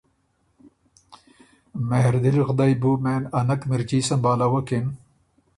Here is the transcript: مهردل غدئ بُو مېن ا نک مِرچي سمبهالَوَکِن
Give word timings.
مهردل 1.89 2.37
غدئ 2.47 2.73
بُو 2.81 2.91
مېن 3.03 3.21
ا 3.37 3.39
نک 3.47 3.61
مِرچي 3.69 3.99
سمبهالَوَکِن 4.09 4.85